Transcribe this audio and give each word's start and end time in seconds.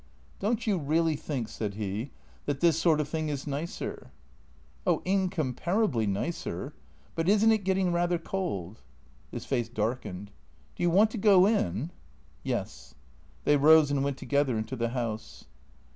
"Don't 0.39 0.65
you 0.65 0.79
really 0.79 1.15
think," 1.15 1.47
said 1.47 1.75
he," 1.75 2.09
that 2.47 2.59
this 2.59 2.75
sort 2.79 2.99
of 2.99 3.07
thing 3.07 3.29
is 3.29 3.45
nicer?"" 3.45 4.09
Oh, 4.87 5.03
incomparably 5.05 6.07
nicer. 6.07 6.73
But 7.13 7.29
is 7.29 7.45
n't 7.45 7.51
it 7.53 7.59
getting 7.59 7.91
rather 7.93 8.17
cold?" 8.17 8.81
His 9.31 9.45
face 9.45 9.69
darkened." 9.69 10.31
Do 10.75 10.81
you 10.81 10.89
want 10.89 11.11
to 11.11 11.19
go 11.19 11.45
in?"" 11.45 11.91
Yes." 12.51 12.95
They 13.43 13.57
rose 13.57 13.91
and 13.91 14.03
went 14.03 14.17
together 14.17 14.57
into 14.57 14.75
the 14.75 14.89
house. 14.89 15.45